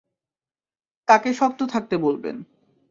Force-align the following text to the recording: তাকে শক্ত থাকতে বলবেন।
তাকে 1.07 1.29
শক্ত 1.33 1.59
থাকতে 1.73 1.95
বলবেন। 1.97 2.35